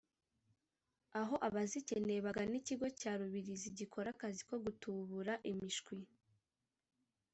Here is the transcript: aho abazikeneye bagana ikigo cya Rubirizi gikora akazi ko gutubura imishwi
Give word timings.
aho 1.19 1.35
abazikeneye 1.47 2.19
bagana 2.27 2.53
ikigo 2.61 2.87
cya 2.99 3.11
Rubirizi 3.19 3.67
gikora 3.79 4.07
akazi 4.11 4.41
ko 4.49 4.55
gutubura 4.65 5.33
imishwi 5.51 5.95